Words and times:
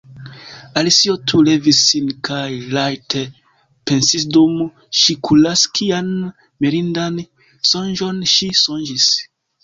Alicio 0.79 1.13
tuj 1.31 1.39
levis 1.47 1.81
sin 1.89 2.05
kaj 2.29 2.45
rajte 2.77 3.21
pensisdum 3.91 4.55
ŝi 5.01 5.15
kuraskian 5.29 6.09
mirindan 6.65 7.21
sonĝon 7.73 8.25
ŝi 8.33 8.49
sonĝis! 8.61 9.07